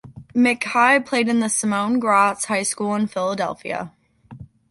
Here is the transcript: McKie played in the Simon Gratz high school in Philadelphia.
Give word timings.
McKie 0.33 1.05
played 1.05 1.29
in 1.29 1.41
the 1.41 1.47
Simon 1.47 1.99
Gratz 1.99 2.45
high 2.45 2.63
school 2.63 2.95
in 2.95 3.05
Philadelphia. 3.05 3.93